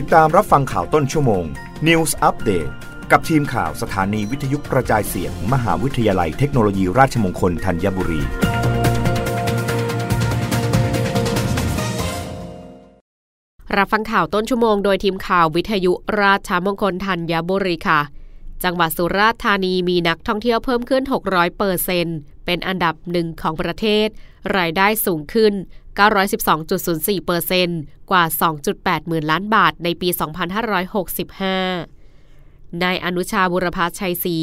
[0.00, 1.44] ติดตามรับฟังข่าวต้นชั่วโมง
[1.86, 2.70] News Update
[3.10, 8.22] กับทีมข่าวสถานีวิทยุกระจายเสียง มหาวิทยาลัยเทคโนโลยีราชมงคลธัญบุรี
[13.76, 18.00] รับฟังข่าวต้นชั่วโมงโดยทีมข่าววิทยุราชมงคลธัญบุรีค่ะ
[18.64, 22.06] จังหวัดสุราษฎร์ธานีมีนักท่องเที่ยวเพิ่มขึ้น 600เปอร์เซ็น
[22.44, 24.08] เป็นอันดับหนึ่งของประเทศ
[24.56, 25.54] รายได้สูงขึ้น
[25.98, 27.68] 912.04เปอร์เซน
[28.10, 28.24] กว่า
[28.66, 30.14] 2.8 หมื่นล้านบาทในปี 2565
[32.82, 34.36] นายอนุชาบุรพาชัยศรี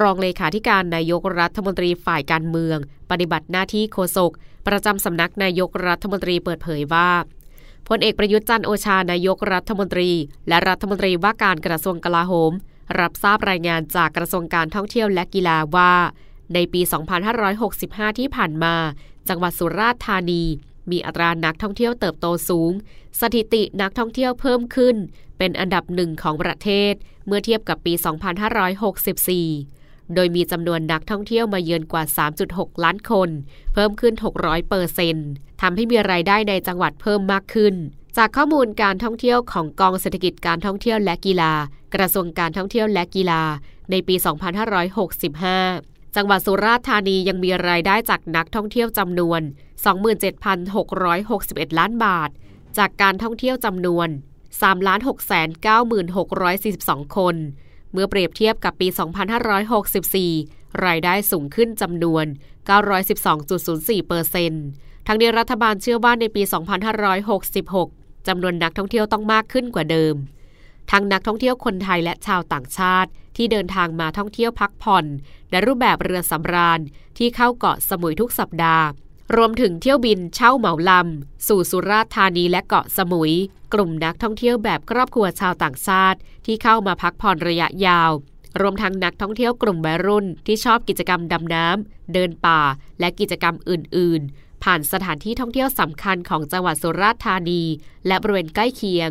[0.00, 2.78] รองเลขาธิการนายกรัฐมนตรีฝ่ายการเมือง
[3.10, 4.32] ปฏิบัติหน้าที่โฆษก
[4.66, 7.10] ประจำสำนักนายกรัฐมนตรีเปิดเผยว่า
[7.88, 10.10] พลเอกประยุทธ์จันโอชานายกรัฐมนตรี
[10.48, 12.52] และรัฐมนตรีว่าการกระทรวงกลาโหม
[13.00, 15.92] รับทราบรายงานจากกระทรวงการท่องเที่ยวและกีฬาว่า
[16.54, 16.80] ในปี
[17.50, 18.74] 2565 ที่ผ่านมา
[19.28, 20.42] จังหวัดสุราษฎร์ธานี
[20.90, 22.72] มีอัตรานักท่องเที่ยวเติบโตสูง
[23.20, 24.96] สถิตินักท่องเที่ยวเพิ่มขึ้น
[25.38, 26.94] เป็นอันดับหนึ่งของประเทศ
[27.26, 27.92] เมื่อเทียบกับปี
[29.44, 32.02] 2564 โดยมีจำนวนนักท่องเที่ยวมาเยือนกว่า
[32.44, 33.30] 3.6 ล้านคน
[33.74, 35.28] เพิ่มขึ้น 600เปอร์เซนต์
[35.60, 37.74] ทำให้มีรายได้ในจังหวัดเพิ่มมากขึ้น
[38.16, 41.52] จากข้อมูลการท่องเที่ยวของกองเศรษฐกิจการท่องเที่ยวและกีฬา
[41.94, 43.42] กระทรวงการท่องเที่ยวและกีฬา
[43.90, 44.14] ในปี
[44.94, 49.40] 2565 จังหวัดสุราษฎร์ธานียังมีรายได้จากนักท่องเที่ยวจำนวน
[50.60, 52.30] 27,661 ล้านบาท
[52.78, 54.08] จากการท่องเที่ยวจำนวน
[54.62, 57.36] 3,696,642 คน
[57.92, 58.88] เมื่อเปรียบเทียบกับปี
[60.26, 62.24] 2564 รายได้สูงขึ้นจำนวน
[63.16, 64.64] 912.04เปอร์เซ็นต์
[65.06, 66.42] ทั้งนี้รัฐบาลเชื่อว่าในปี
[67.74, 70.14] 2566 จำนวนนักท่องเที่ยวต้องมากขึ้นกว่าเดิม
[70.90, 75.04] ทั้งนักท่องเที่ยวคนไทยและชาวต่างชาติ ที่เดินทางมาท่องเที่ยวพักผ่อน
[75.50, 76.80] ในรูปแบบเรือสำราญ
[77.18, 78.86] ที่เข้าเกาะสมุยทุกสัปดาห์
[79.36, 83.32] รวมถึงเที่ยวบินเช่าเหมาลำ สู่สุราษฎร์ธานีและเกาะสมุย
[83.74, 88.10] กลุ่มนักท่องเที่ยวแบบครอบครัวชาวต่างชาติ ที่เข้ามาพักผ่อนระยะยาว
[88.60, 92.60] รวมทั้งนักท่องเที่ยวกลุ่มวัยรุ่น ที่ชอบกิจกรรมดำน้ำเดินป่า
[93.00, 97.62] และกิจกรรมอื่น ๆ ผ่านสถานที่ท่องเที่ยวสำคัญของจังหวัดสุราษฎร์ธานี
[98.06, 99.10] และบริเวณใกล้เคียง